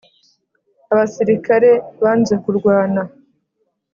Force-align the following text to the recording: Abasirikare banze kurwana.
Abasirikare 0.91 1.69
banze 2.03 2.35
kurwana. 2.43 3.01